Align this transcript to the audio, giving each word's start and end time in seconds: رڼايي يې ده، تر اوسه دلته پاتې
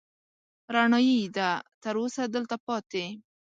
رڼايي 0.73 1.15
يې 1.21 1.29
ده، 1.37 1.49
تر 1.83 1.95
اوسه 2.01 2.23
دلته 2.35 2.55
پاتې 2.65 3.03